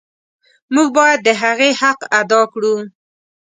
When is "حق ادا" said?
1.81-2.41